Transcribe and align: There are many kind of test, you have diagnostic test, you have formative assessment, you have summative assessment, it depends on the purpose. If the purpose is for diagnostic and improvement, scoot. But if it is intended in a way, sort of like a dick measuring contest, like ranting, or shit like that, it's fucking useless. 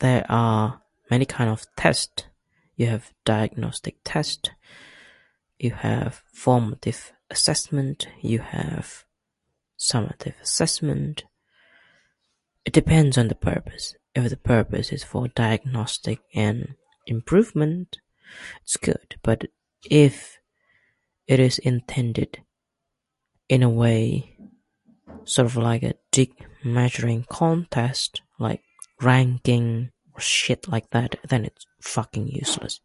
There 0.00 0.26
are 0.28 0.82
many 1.10 1.24
kind 1.24 1.50
of 1.50 1.66
test, 1.76 2.26
you 2.76 2.86
have 2.86 3.12
diagnostic 3.24 3.96
test, 4.04 4.50
you 5.58 5.70
have 5.72 6.22
formative 6.32 7.12
assessment, 7.30 8.08
you 8.20 8.40
have 8.40 9.04
summative 9.78 10.34
assessment, 10.40 11.24
it 12.64 12.72
depends 12.72 13.16
on 13.18 13.28
the 13.28 13.34
purpose. 13.34 13.94
If 14.14 14.28
the 14.28 14.36
purpose 14.36 14.92
is 14.92 15.02
for 15.04 15.28
diagnostic 15.28 16.20
and 16.34 16.74
improvement, 17.06 17.98
scoot. 18.64 19.16
But 19.22 19.44
if 19.90 20.38
it 21.26 21.40
is 21.40 21.58
intended 21.58 22.40
in 23.48 23.62
a 23.62 23.70
way, 23.70 24.36
sort 25.24 25.46
of 25.46 25.56
like 25.56 25.82
a 25.82 25.94
dick 26.12 26.30
measuring 26.64 27.24
contest, 27.24 28.20
like 28.38 28.62
ranting, 29.00 29.90
or 30.14 30.20
shit 30.20 30.68
like 30.68 30.90
that, 30.90 31.16
it's 31.24 31.66
fucking 31.80 32.28
useless. 32.28 32.80